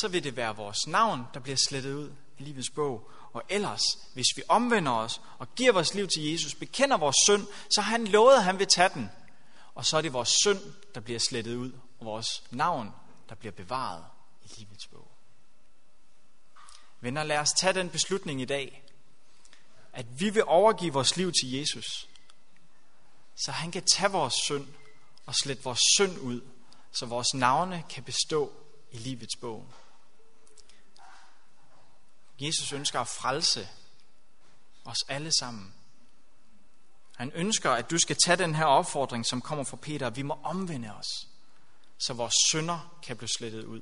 [0.01, 3.81] så vil det være vores navn, der bliver slettet ud i livets bog, og ellers,
[4.13, 7.91] hvis vi omvender os og giver vores liv til Jesus, bekender vores synd, så har
[7.91, 9.09] han lovet, at han vil tage den.
[9.75, 10.59] Og så er det vores synd,
[10.95, 12.91] der bliver slettet ud, og vores navn,
[13.29, 14.05] der bliver bevaret
[14.43, 15.11] i livets bog.
[17.01, 18.83] Venner, lad os tage den beslutning i dag,
[19.93, 22.07] at vi vil overgive vores liv til Jesus,
[23.35, 24.67] så han kan tage vores synd
[25.25, 26.41] og slette vores synd ud,
[26.91, 28.53] så vores navne kan bestå
[28.91, 29.73] i livets bog.
[32.39, 33.69] Jesus ønsker at frelse
[34.85, 35.73] os alle sammen.
[37.15, 40.21] Han ønsker, at du skal tage den her opfordring, som kommer fra Peter, at vi
[40.21, 41.27] må omvende os,
[41.97, 43.81] så vores synder kan blive slettet ud.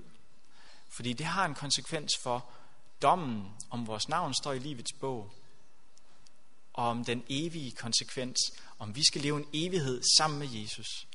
[0.89, 2.49] Fordi det har en konsekvens for
[3.01, 5.33] dommen, om vores navn står i livets bog,
[6.73, 8.37] og om den evige konsekvens,
[8.79, 11.07] om vi skal leve en evighed sammen med Jesus,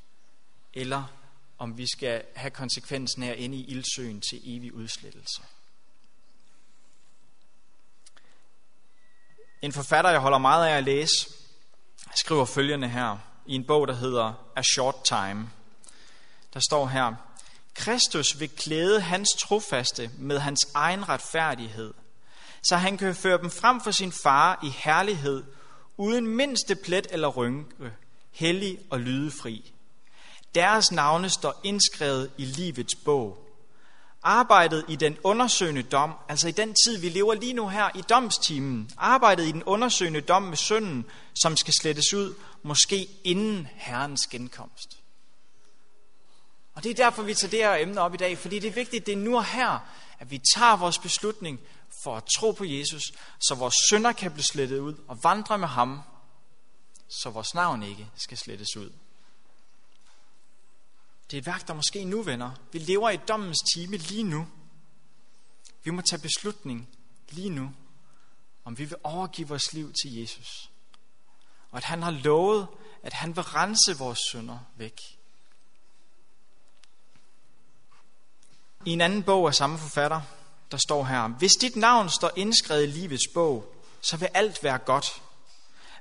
[0.73, 1.22] eller
[1.57, 5.41] om vi skal have konsekvensen her inde i ildsøen til evig udslettelse.
[9.61, 11.29] En forfatter, jeg holder meget af at læse,
[12.15, 15.49] skriver følgende her i en bog, der hedder A Short Time.
[16.53, 17.13] Der står her,
[17.73, 21.93] Kristus vil klæde hans trofaste med hans egen retfærdighed,
[22.63, 25.43] så han kan føre dem frem for sin far i herlighed,
[25.97, 27.91] uden mindste plet eller rynke,
[28.31, 29.72] hellig og lydefri.
[30.55, 33.39] Deres navne står indskrevet i livets bog.
[34.23, 38.01] Arbejdet i den undersøgende dom, altså i den tid, vi lever lige nu her i
[38.01, 44.27] domstimen, arbejdet i den undersøgende dom med synden, som skal slettes ud, måske inden Herrens
[44.27, 44.97] genkomst.
[46.73, 48.73] Og det er derfor, vi tager det her emne op i dag, fordi det er
[48.73, 49.79] vigtigt, det er nu og her,
[50.19, 51.59] at vi tager vores beslutning
[52.03, 53.03] for at tro på Jesus,
[53.39, 56.01] så vores synder kan blive slettet ud og vandre med ham,
[57.09, 58.89] så vores navn ikke skal slettes ud.
[61.33, 62.51] Det er et værk, der måske nu vender.
[62.71, 64.47] Vi lever i dommens time lige nu.
[65.83, 66.89] Vi må tage beslutning
[67.29, 67.71] lige nu,
[68.63, 70.71] om vi vil overgive vores liv til Jesus.
[71.71, 72.67] Og at han har lovet,
[73.03, 74.99] at han vil rense vores synder væk.
[78.85, 80.21] I en anden bog af samme forfatter,
[80.71, 84.77] der står her, Hvis dit navn står indskrevet i livets bog, så vil alt være
[84.77, 85.21] godt.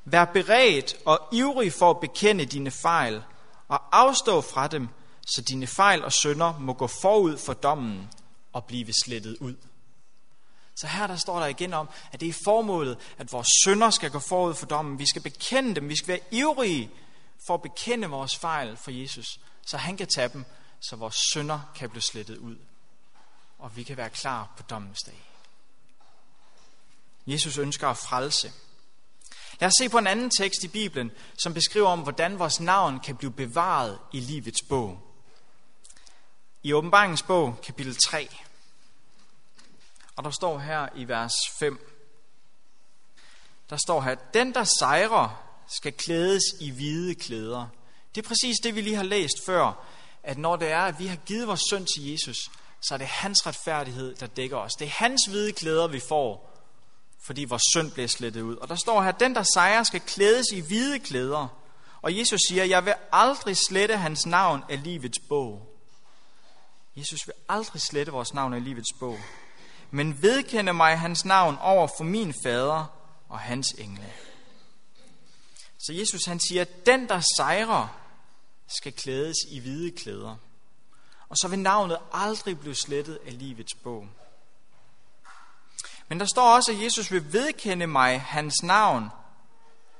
[0.05, 3.23] Vær beredt og ivrig for at bekende dine fejl,
[3.69, 4.89] og afstå fra dem,
[5.27, 8.09] så dine fejl og synder må gå forud for dommen
[8.53, 9.55] og blive slettet ud.
[10.77, 14.11] Så her der står der igen om, at det er formålet, at vores synder skal
[14.11, 14.99] gå forud for dommen.
[14.99, 15.89] Vi skal bekende dem.
[15.89, 16.91] Vi skal være ivrige
[17.47, 20.45] for at bekende vores fejl for Jesus, så han kan tage dem,
[20.81, 22.57] så vores synder kan blive slettet ud.
[23.59, 25.23] Og vi kan være klar på dommens dag.
[27.27, 28.53] Jesus ønsker at frelse.
[29.61, 31.11] Lad os se på en anden tekst i Bibelen,
[31.43, 35.12] som beskriver om, hvordan vores navn kan blive bevaret i livets bog.
[36.63, 38.29] I åbenbaringens bog, kapitel 3,
[40.17, 41.89] og der står her i vers 5,
[43.71, 47.67] der står her, den der sejrer skal klædes i hvide klæder.
[48.15, 49.85] Det er præcis det, vi lige har læst før,
[50.23, 52.37] at når det er, at vi har givet vores søn til Jesus,
[52.81, 54.73] så er det hans retfærdighed, der dækker os.
[54.73, 56.59] Det er hans hvide klæder, vi får,
[57.27, 58.57] fordi vores synd bliver slettet ud.
[58.57, 61.49] Og der står her, den der sejrer skal klædes i hvide klæder.
[62.03, 65.72] Og Jesus siger, jeg vil aldrig slette hans navn af livets bog.
[66.97, 69.19] Jesus vil aldrig slette vores navn i livets bog,
[69.91, 72.85] men vedkende mig hans navn over for min fader
[73.29, 74.13] og hans engle.
[75.79, 77.99] Så Jesus han siger, at den der sejrer,
[78.67, 80.37] skal klædes i hvide klæder.
[81.29, 84.09] Og så vil navnet aldrig blive slettet af livets bog.
[86.09, 89.09] Men der står også, at Jesus vil vedkende mig hans navn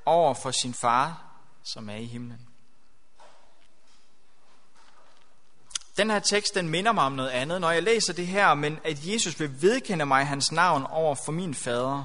[0.05, 1.25] over for sin far,
[1.63, 2.49] som er i himlen.
[5.97, 8.79] Den her tekst, den minder mig om noget andet, når jeg læser det her, men
[8.85, 12.05] at Jesus vil vedkende mig hans navn over for min fader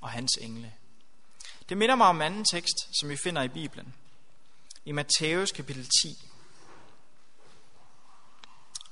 [0.00, 0.72] og hans engle.
[1.68, 3.94] Det minder mig om en anden tekst, som vi finder i Bibelen.
[4.84, 6.28] I Matthæus kapitel 10.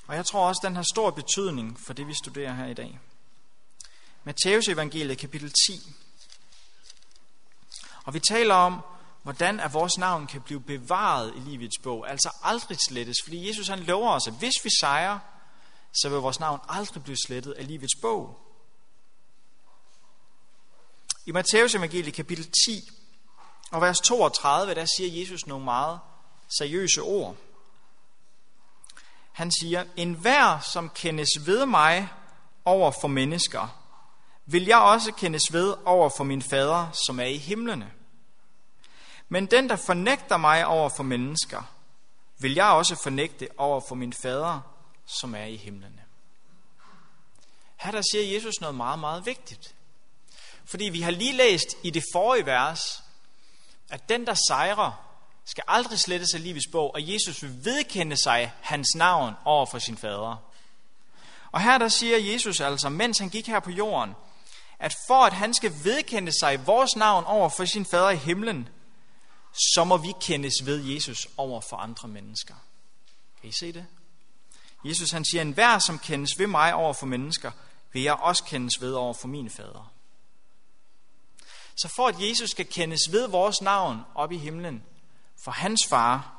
[0.06, 2.98] Og jeg tror også, den har stor betydning for det, vi studerer her i dag.
[4.24, 5.94] Matthæus evangeliet kapitel 10.
[8.04, 8.80] Og vi taler om,
[9.26, 13.68] hvordan at vores navn kan blive bevaret i livets bog, altså aldrig slettes, fordi Jesus
[13.68, 15.18] han lover os, at hvis vi sejrer,
[15.92, 18.38] så vil vores navn aldrig blive slettet af livets bog.
[21.26, 22.80] I Matteus evangelie kapitel 10
[23.70, 26.00] og vers 32, der siger Jesus nogle meget
[26.58, 27.36] seriøse ord.
[29.32, 32.08] Han siger, en hver, som kendes ved mig
[32.64, 33.82] over for mennesker,
[34.46, 37.92] vil jeg også kendes ved over for min fader, som er i himlene.
[39.28, 41.62] Men den, der fornægter mig over for mennesker,
[42.38, 44.60] vil jeg også fornægte over for min fader,
[45.06, 46.02] som er i himlene.
[47.76, 49.74] Her der siger Jesus noget meget, meget vigtigt.
[50.64, 53.02] Fordi vi har lige læst i det forrige vers,
[53.90, 55.06] at den, der sejrer,
[55.44, 59.78] skal aldrig slettes af livets bog, og Jesus vil vedkende sig hans navn over for
[59.78, 60.36] sin fader.
[61.52, 64.14] Og her der siger Jesus altså, mens han gik her på jorden,
[64.78, 68.68] at for at han skal vedkende sig vores navn over for sin fader i himlen,
[69.74, 72.54] så må vi kendes ved Jesus over for andre mennesker.
[73.40, 73.86] Kan I se det?
[74.84, 77.50] Jesus han siger, en hver som kendes ved mig over for mennesker,
[77.92, 79.92] vil jeg også kendes ved over for min fader.
[81.76, 84.84] Så for at Jesus skal kendes ved vores navn op i himlen,
[85.44, 86.32] for hans far,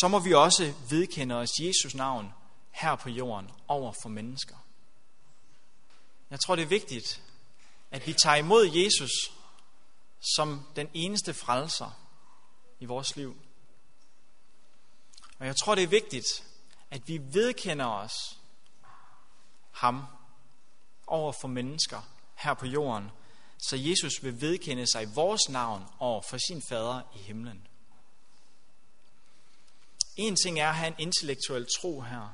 [0.00, 2.32] så må vi også vedkende os Jesus navn
[2.70, 4.56] her på jorden over for mennesker.
[6.30, 7.22] Jeg tror, det er vigtigt,
[7.90, 9.10] at vi tager imod Jesus
[10.36, 12.03] som den eneste frelser
[12.80, 13.36] i vores liv.
[15.38, 16.26] Og jeg tror, det er vigtigt,
[16.90, 18.38] at vi vedkender os
[19.70, 20.06] ham
[21.06, 22.00] over for mennesker
[22.34, 23.10] her på jorden,
[23.68, 27.66] så Jesus vil vedkende sig i vores navn over for sin fader i himlen.
[30.16, 32.28] En ting er at have en intellektuel tro her.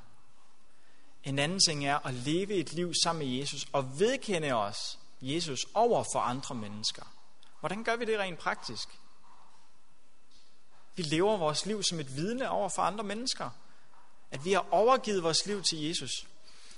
[1.25, 5.61] En anden ting er at leve et liv sammen med Jesus og vedkende os Jesus
[5.75, 7.03] over for andre mennesker.
[7.61, 9.00] Hvordan gør vi det rent praktisk?
[10.97, 13.51] Vi lever vores liv som et vidne over for andre mennesker.
[14.31, 16.11] At vi har overgivet vores liv til Jesus.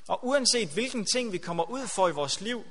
[0.08, 2.64] Og uanset hvilken ting vi kommer ud for i vores liv,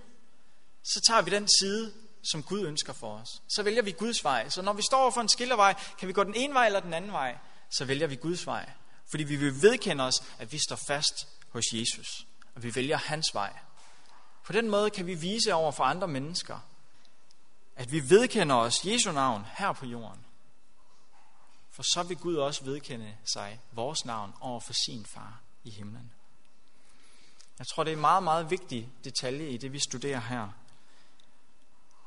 [0.84, 1.94] så tager vi den side,
[2.32, 3.28] som Gud ønsker for os.
[3.48, 4.50] Så vælger vi Guds vej.
[4.50, 6.94] Så når vi står for en skillervej, kan vi gå den ene vej eller den
[6.94, 7.38] anden vej,
[7.70, 8.70] så vælger vi Guds vej.
[9.12, 12.08] Fordi vi vil vedkende os, at vi står fast hos Jesus.
[12.56, 13.54] Og vi vælger hans vej.
[14.46, 16.60] På den måde kan vi vise over for andre mennesker,
[17.76, 20.26] at vi vedkender os Jesu navn her på jorden.
[21.72, 26.12] For så vil Gud også vedkende sig vores navn over for sin far i himlen.
[27.60, 30.48] Jeg tror, det er en meget, meget vigtig detalje i det, vi studerer her.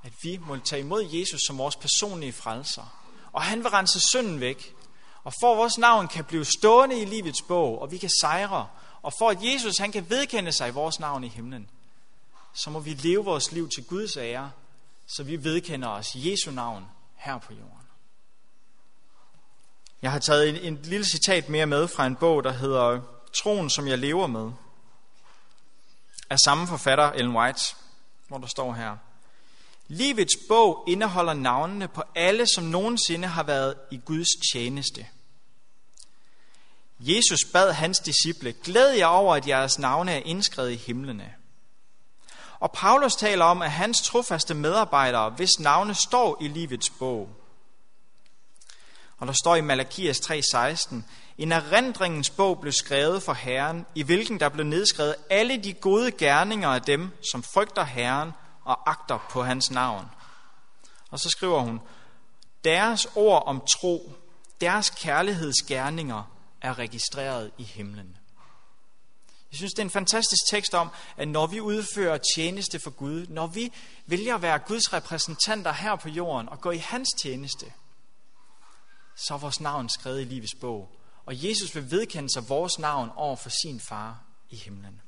[0.02, 3.04] At vi må tage imod Jesus som vores personlige frelser.
[3.32, 4.74] Og han vil rense synden væk.
[5.24, 8.68] Og for at vores navn kan blive stående i livets bog, og vi kan sejre,
[9.02, 11.70] og for at Jesus han kan vedkende sig vores navn i himlen,
[12.52, 14.50] så må vi leve vores liv til Guds ære,
[15.06, 17.83] så vi vedkender os Jesu navn her på jorden.
[20.02, 23.00] Jeg har taget en, en lille citat mere med fra en bog, der hedder
[23.42, 24.52] Troen, som jeg lever med,
[26.30, 27.60] af samme forfatter, Ellen White,
[28.28, 28.96] hvor der står her.
[29.88, 35.06] Livets bog indeholder navnene på alle, som nogensinde har været i Guds tjeneste.
[36.98, 41.34] Jesus bad hans disciple, glæd jer over, at jeres navne er indskrevet i himlene.
[42.60, 47.28] Og Paulus taler om, at hans trofaste medarbejdere, hvis navne står i livets bog.
[49.24, 50.94] Og der står i Malakias 3:16,
[51.38, 56.10] en erindringens bog blev skrevet for Herren, i hvilken der blev nedskrevet alle de gode
[56.10, 58.32] gerninger af dem, som frygter Herren
[58.64, 60.06] og agter på hans navn.
[61.10, 61.80] Og så skriver hun,
[62.64, 64.12] deres ord om tro,
[64.60, 66.22] deres kærlighedsgerninger
[66.60, 68.16] er registreret i himlen.
[69.52, 73.26] Jeg synes, det er en fantastisk tekst om, at når vi udfører tjeneste for Gud,
[73.28, 73.72] når vi
[74.06, 77.66] vælger at være Guds repræsentanter her på jorden og gå i hans tjeneste,
[79.14, 80.96] så er vores navn skrevet i livets bog.
[81.26, 85.00] Og Jesus vil vedkende sig vores navn over for sin far i himlen.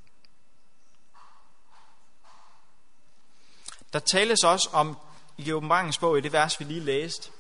[3.92, 4.98] Der tales også om
[5.36, 7.30] i åbenbaringens bog, i det vers, vi lige læste,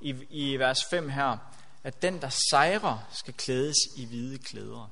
[0.00, 1.36] i, i vers 5 her,
[1.84, 4.90] at den, der sejrer, skal klædes i hvide klæder.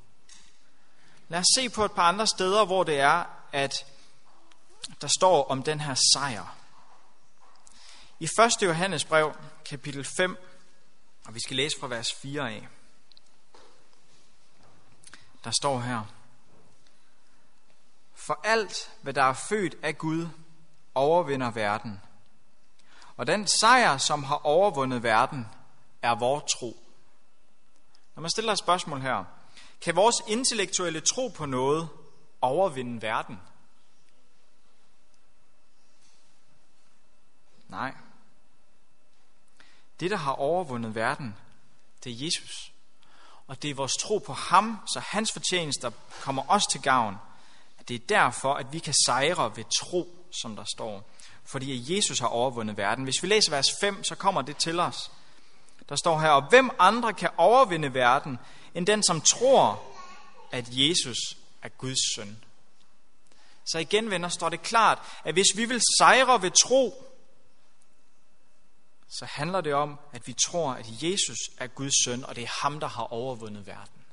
[1.28, 3.86] Lad os se på et par andre steder, hvor det er, at
[5.00, 6.56] der står om den her sejr.
[8.20, 8.62] I 1.
[8.62, 9.32] Johannes brev,
[9.64, 10.36] kapitel 5,
[11.28, 12.68] og vi skal læse fra vers 4 af.
[15.44, 16.02] Der står her,
[18.14, 20.28] For alt, hvad der er født af Gud,
[20.94, 22.00] overvinder verden.
[23.16, 25.46] Og den sejr, som har overvundet verden,
[26.02, 26.76] er vores tro.
[28.14, 29.24] Når man stiller et spørgsmål her,
[29.80, 31.88] kan vores intellektuelle tro på noget
[32.40, 33.40] overvinde verden?
[37.68, 37.94] Nej.
[40.00, 41.36] Det, der har overvundet verden,
[42.04, 42.72] det er Jesus.
[43.46, 47.16] Og det er vores tro på ham, så hans fortjenester kommer os til gavn.
[47.88, 50.08] Det er derfor, at vi kan sejre ved tro,
[50.42, 51.10] som der står.
[51.44, 53.04] Fordi Jesus har overvundet verden.
[53.04, 55.10] Hvis vi læser vers 5, så kommer det til os.
[55.88, 58.38] Der står her, og hvem andre kan overvinde verden,
[58.74, 59.82] end den, som tror,
[60.52, 61.18] at Jesus
[61.62, 62.38] er Guds søn.
[63.66, 67.04] Så igen, venner, står det klart, at hvis vi vil sejre ved tro,
[69.08, 72.62] så handler det om, at vi tror, at Jesus er Guds søn, og det er
[72.62, 74.04] ham, der har overvundet verden.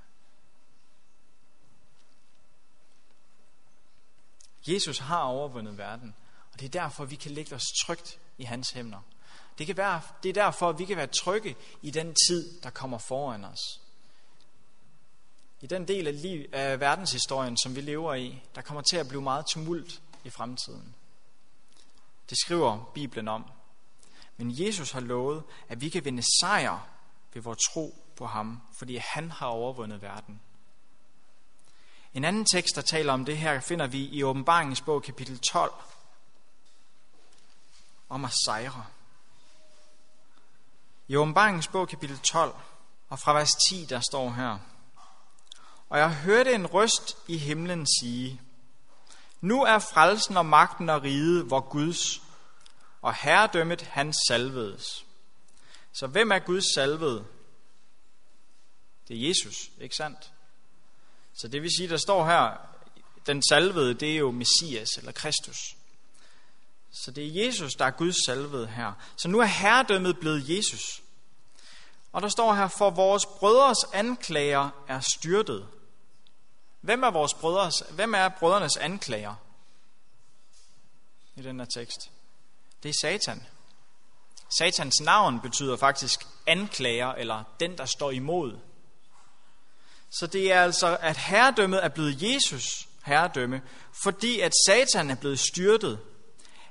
[4.67, 6.15] Jesus har overvundet verden,
[6.53, 9.01] og det er derfor, vi kan lægge os trygt i hans hænder.
[9.58, 12.69] Det, kan være, det er derfor, at vi kan være trygge i den tid, der
[12.69, 13.81] kommer foran os.
[15.62, 19.08] I den del af, liv, af verdenshistorien, som vi lever i, der kommer til at
[19.08, 20.95] blive meget tumult i fremtiden.
[22.29, 23.45] Det skriver Bibelen om.
[24.38, 26.88] Men Jesus har lovet, at vi kan vinde sejr
[27.34, 30.41] ved vores tro på ham, fordi han har overvundet verden.
[32.13, 35.74] En anden tekst, der taler om det her, finder vi i åbenbaringens bog kapitel 12,
[38.10, 38.86] om at sejre.
[41.08, 42.56] I åbenbaringens bog kapitel 12,
[43.10, 44.58] og fra vers 10, der står her,
[45.89, 48.41] Og jeg hørte en røst i himlen sige,
[49.41, 52.21] Nu er frelsen og magten og riget vor Guds,
[53.06, 55.06] og herredømmet han salvedes.
[55.94, 57.26] Så hvem er Guds salvede?
[59.08, 60.32] Det er Jesus, ikke sandt?
[61.34, 62.58] Så det vil sige, der står her,
[63.28, 65.58] den salvede, det er jo Messias eller Kristus.
[66.91, 68.94] Så det er Jesus, der er Guds salvede her.
[69.18, 71.02] Så nu er herredømmet blevet Jesus.
[72.12, 75.68] Og der står her, for vores brødres anklager er styrtet.
[76.82, 79.36] Hvem er vores brødres, hvem er brødrenes anklager?
[81.36, 82.12] I den her tekst.
[82.86, 83.43] Det er Satan.
[84.58, 88.58] Satans navn betyder faktisk anklager, eller den, der står imod.
[90.10, 93.62] Så det er altså, at herredømmet er blevet Jesus herredømme,
[94.04, 96.00] fordi at Satan er blevet styrtet.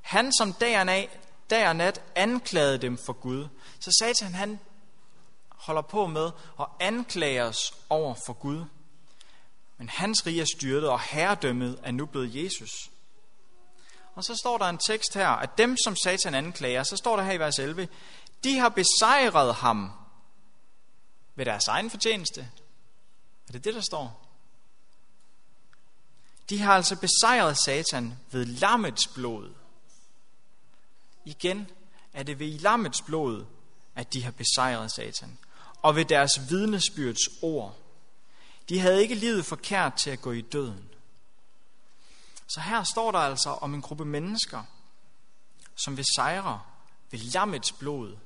[0.03, 1.11] Han som dag og, nat,
[1.50, 3.48] dag og nat anklagede dem for Gud.
[3.81, 4.61] Så Satan han
[5.48, 8.64] holder på med at anklage os over for Gud.
[9.79, 12.70] Men hans rige er styrtet, og herredømmet er nu blevet Jesus.
[14.14, 17.22] Og så står der en tekst her, at dem, som Satan anklager, så står der
[17.24, 17.88] her i vers 11,
[18.44, 19.90] de har besejret ham
[21.35, 22.48] ved deres egen fortjeneste.
[23.48, 24.24] Er det det, der står?
[26.50, 29.50] De har altså besejret Satan ved lammets blod.
[31.24, 31.70] Igen
[32.12, 33.44] er det ved lammets blod,
[33.94, 35.38] at de har besejret Satan.
[35.83, 37.77] Og ved deres vidnesbyrds ord.
[38.68, 40.88] De havde ikke livet forkert til at gå i døden.
[42.46, 44.62] Så her står der altså om en gruppe mennesker,
[45.74, 46.61] som vil sejre
[47.11, 48.16] ved lammets blod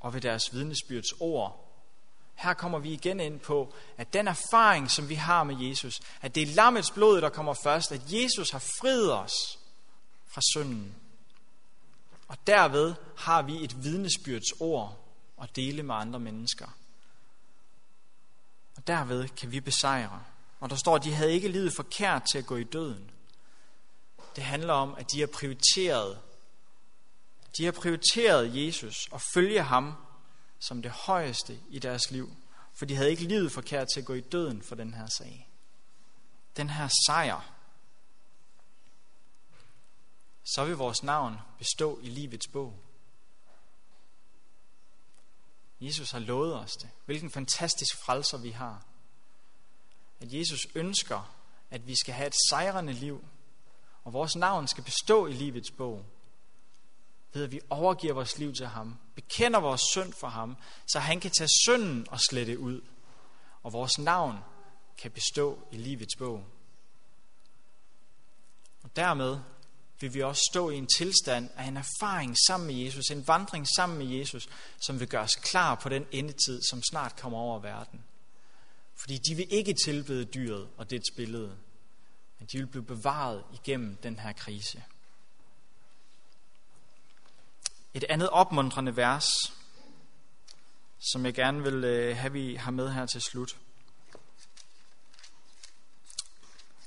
[0.00, 1.66] og ved deres vidnesbyrds ord.
[2.34, 6.34] Her kommer vi igen ind på, at den erfaring, som vi har med Jesus, at
[6.34, 9.58] det er lammets blod, der kommer først, at Jesus har friet os
[10.26, 10.94] fra synden.
[12.28, 14.98] Og derved har vi et vidnesbyrds ord
[15.42, 16.68] at dele med andre mennesker.
[18.76, 20.24] Og derved kan vi besejre.
[20.60, 23.10] Og der står, at de havde ikke livet forkert til at gå i døden.
[24.36, 26.20] Det handler om, at de har prioriteret.
[27.58, 29.94] De har prioriteret Jesus og følge ham
[30.58, 32.36] som det højeste i deres liv.
[32.78, 35.48] For de havde ikke livet forkert til at gå i døden for den her sag.
[36.56, 37.52] Den her sejr.
[40.54, 42.78] Så vil vores navn bestå i livets bog.
[45.80, 46.90] Jesus har lovet os det.
[47.06, 48.89] Hvilken fantastisk frelser vi har
[50.20, 51.34] at Jesus ønsker,
[51.70, 53.24] at vi skal have et sejrende liv,
[54.04, 56.04] og vores navn skal bestå i livets bog,
[57.32, 60.56] ved at vi overgiver vores liv til ham, bekender vores synd for ham,
[60.86, 62.80] så han kan tage synden og slette ud,
[63.62, 64.38] og vores navn
[64.98, 66.44] kan bestå i livets bog.
[68.82, 69.38] Og dermed
[70.00, 73.66] vil vi også stå i en tilstand af en erfaring sammen med Jesus, en vandring
[73.76, 74.48] sammen med Jesus,
[74.80, 78.04] som vil gøre os klar på den endetid, som snart kommer over verden.
[79.00, 81.56] Fordi de vil ikke tilbede dyret og dets billede,
[82.38, 84.84] men de vil blive bevaret igennem den her krise.
[87.94, 89.26] Et andet opmuntrende vers,
[90.98, 93.56] som jeg gerne vil øh, have, vi har med her til slut.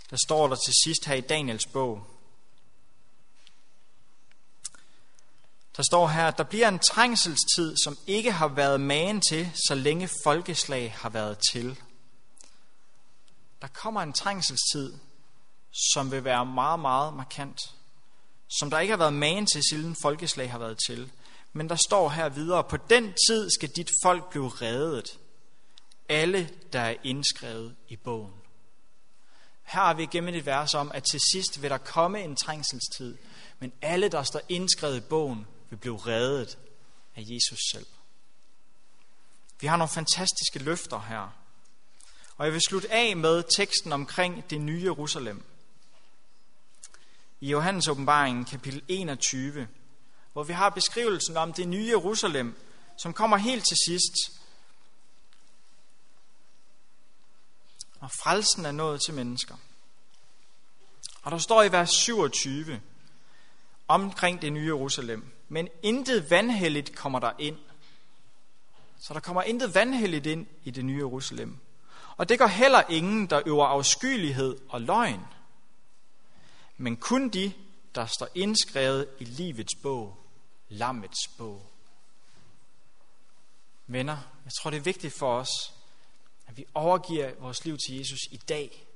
[0.10, 2.08] Der står der til sidst her i Daniels bog.
[5.78, 9.76] Der står her, at der bliver en trængselstid, som ikke har været magen til, så
[9.76, 11.80] længe folkeslag har været til.
[13.64, 14.94] Der kommer en trængselstid,
[15.94, 17.60] som vil være meget, meget markant.
[18.60, 21.12] Som der ikke har været magen til, siden folkeslag har været til.
[21.54, 25.20] Men der står her videre, på den tid skal dit folk blive reddet.
[26.10, 28.34] Alle, der er indskrevet i bogen.
[29.64, 33.18] Her har vi gennem et vers om, at til sidst vil der komme en trængselstid,
[33.60, 36.58] men alle, der står indskrevet i bogen, vil blive reddet
[37.16, 37.88] af Jesus selv.
[39.60, 41.43] Vi har nogle fantastiske løfter her.
[42.38, 45.44] Og jeg vil slutte af med teksten omkring det nye Jerusalem.
[47.42, 49.68] I Johannes åbenbaringen kapitel 21,
[50.34, 52.56] hvor vi har beskrivelsen om det nye Jerusalem,
[52.98, 54.14] som kommer helt til sidst.
[58.00, 59.56] Og frelsen er nået til mennesker.
[61.24, 62.82] Og der står i vers 27
[63.88, 67.58] omkring det nye Jerusalem, men intet vandhelligt kommer der ind.
[69.00, 71.60] Så der kommer intet vandhelligt ind i det nye Jerusalem.
[72.18, 75.26] Og det går heller ingen, der øver afskyelighed og løgn,
[76.78, 77.54] men kun de,
[77.96, 80.18] der står indskrevet i livets bog,
[80.70, 81.70] lammets bog.
[83.88, 85.74] Venner, jeg tror det er vigtigt for os,
[86.48, 88.88] at vi overgiver vores liv til Jesus i dag,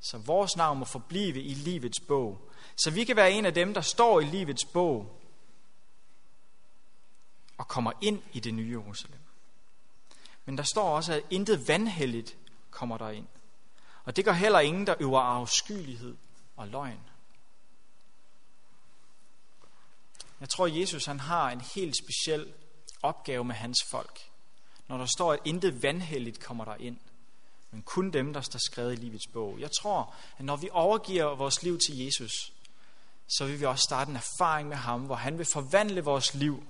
[0.00, 3.74] så vores navn må forblive i livets bog, så vi kan være en af dem,
[3.74, 5.20] der står i livets bog
[7.58, 9.18] og kommer ind i det nye Jerusalem.
[10.44, 12.36] Men der står også, at intet vandhelligt
[12.70, 13.26] kommer der ind.
[14.04, 16.16] Og det gør heller ingen, der øver afskyelighed
[16.56, 17.00] og løgn.
[20.40, 22.52] Jeg tror, Jesus han har en helt speciel
[23.02, 24.18] opgave med hans folk.
[24.88, 26.98] Når der står, at intet vandhelligt kommer der ind,
[27.70, 29.60] men kun dem, der står skrevet i livets bog.
[29.60, 32.52] Jeg tror, at når vi overgiver vores liv til Jesus,
[33.28, 36.66] så vil vi også starte en erfaring med ham, hvor han vil forvandle vores liv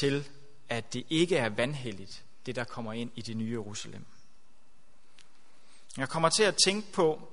[0.00, 0.28] til,
[0.68, 4.06] at det ikke er vandhelligt, det der kommer ind i det nye Jerusalem.
[5.96, 7.28] Jeg kommer til at tænke på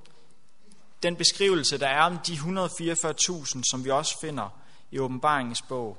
[1.03, 4.49] den beskrivelse, der er om de 144.000, som vi også finder
[4.91, 5.97] i åbenbaringens bog.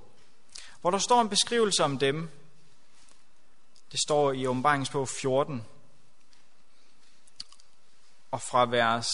[0.80, 2.30] Hvor der står en beskrivelse om dem.
[3.92, 5.64] Det står i åbenbaringens bog 14.
[8.30, 9.09] Og fra vers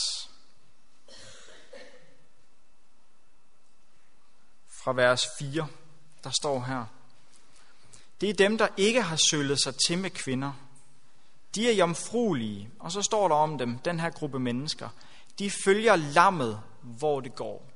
[4.85, 5.69] fra vers 4,
[6.25, 6.85] der står her.
[8.21, 10.53] Det er dem, der ikke har sølet sig til med kvinder.
[11.55, 14.89] De er jomfruelige, og så står der om dem, den her gruppe mennesker.
[15.39, 17.71] De følger lammet, hvor det går.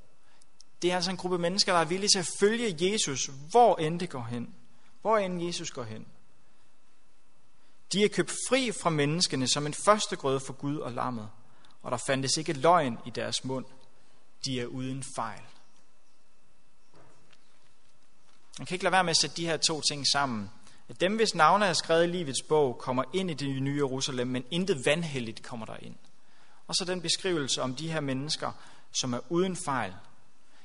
[0.82, 4.00] Det er altså en gruppe mennesker, der er villige til at følge Jesus, hvor end
[4.00, 4.54] det går hen.
[5.00, 6.06] Hvor end Jesus går hen.
[7.92, 11.30] De er købt fri fra menneskene som en første grøde for Gud og lammet,
[11.82, 13.64] og der fandtes ikke løgn i deres mund.
[14.44, 15.42] De er uden fejl.
[18.58, 20.50] Man kan ikke lade være med at sætte de her to ting sammen.
[20.88, 24.26] At dem, hvis navne er skrevet i livets bog, kommer ind i det nye Jerusalem,
[24.26, 25.96] men intet vandhelligt kommer der ind.
[26.66, 28.52] Og så den beskrivelse om de her mennesker,
[28.92, 29.94] som er uden fejl,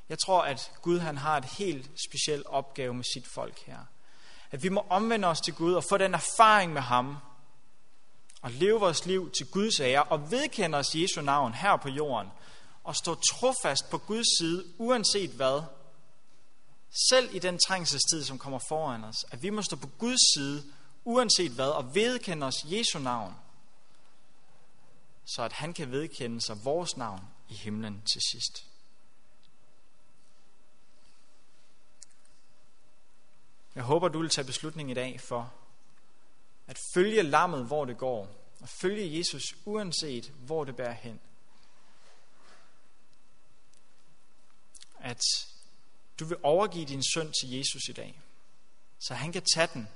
[0.09, 3.77] jeg tror, at Gud han har et helt specielt opgave med sit folk her.
[4.51, 7.17] At vi må omvende os til Gud og få den erfaring med ham,
[8.41, 12.27] og leve vores liv til Guds ære, og vedkende os Jesu navn her på jorden,
[12.83, 15.61] og stå trofast på Guds side, uanset hvad.
[16.93, 20.63] Selv i den trængselstid, som kommer foran os, at vi må stå på Guds side,
[21.03, 23.35] uanset hvad, og vedkende os Jesu navn,
[25.25, 28.65] så at han kan vedkende sig vores navn i himlen til sidst.
[33.75, 35.53] Jeg håber, du vil tage beslutning i dag for
[36.67, 38.27] at følge lammet, hvor det går,
[38.61, 41.19] og følge Jesus uanset, hvor det bærer hen.
[44.99, 45.21] At
[46.19, 48.21] du vil overgive din søn til Jesus i dag,
[48.99, 49.87] så han kan tage den,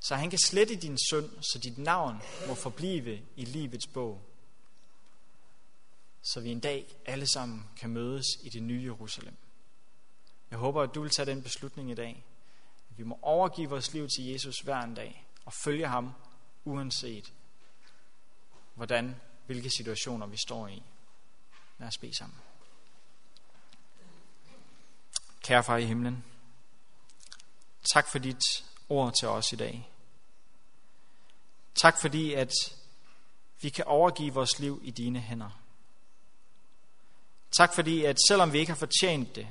[0.00, 4.22] så han kan slette din søn, så dit navn må forblive i livets bog.
[6.22, 9.36] Så vi en dag alle sammen kan mødes i det nye Jerusalem.
[10.50, 12.24] Jeg håber, at du vil tage den beslutning i dag.
[12.96, 16.12] Vi må overgive vores liv til Jesus hver en dag og følge ham
[16.64, 17.32] uanset
[18.74, 20.82] hvordan, hvilke situationer vi står i.
[21.78, 22.38] Lad os bede sammen.
[25.42, 26.24] Kære far i himlen,
[27.92, 28.42] tak for dit
[28.88, 29.90] ord til os i dag.
[31.74, 32.52] Tak fordi, at
[33.60, 35.60] vi kan overgive vores liv i dine hænder.
[37.50, 39.48] Tak fordi, at selvom vi ikke har fortjent det,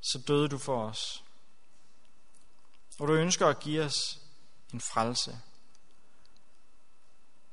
[0.00, 1.24] så døde du for os.
[2.98, 4.20] Og du ønsker at give os
[4.72, 5.38] en frelse,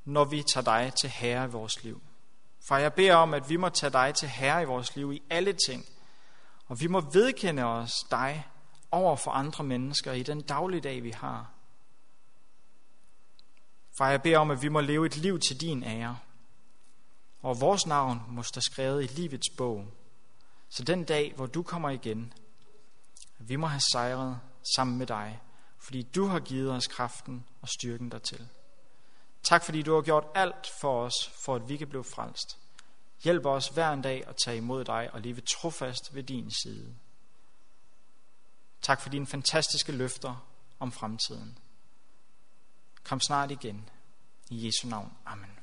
[0.06, 2.02] når vi tager dig til herre i vores liv.
[2.68, 5.22] For jeg beder om, at vi må tage dig til herre i vores liv i
[5.30, 5.86] alle ting,
[6.70, 8.48] og vi må vedkende os dig
[8.92, 11.52] over for andre mennesker i den dagligdag, vi har.
[13.98, 16.18] For jeg beder om, at vi må leve et liv til din ære,
[17.42, 19.86] og vores navn må stå skrevet i livets bog,
[20.70, 22.34] så den dag, hvor du kommer igen,
[23.38, 24.40] vi må have sejret
[24.76, 25.42] sammen med dig,
[25.78, 28.48] fordi du har givet os kraften og styrken dertil.
[29.44, 32.59] Tak fordi du har gjort alt for os, for at vi kan blive frelst.
[33.24, 36.96] Hjælp os hver en dag at tage imod dig og leve trofast ved din side.
[38.82, 40.48] Tak for dine fantastiske løfter
[40.80, 41.58] om fremtiden.
[43.04, 43.90] Kom snart igen.
[44.50, 45.14] I Jesu navn.
[45.26, 45.59] Amen.